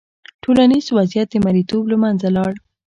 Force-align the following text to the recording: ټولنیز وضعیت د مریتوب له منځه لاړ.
ټولنیز 0.43 0.85
وضعیت 0.97 1.27
د 1.31 1.35
مریتوب 1.45 1.83
له 1.91 1.97
منځه 2.03 2.27
لاړ. 2.37 2.51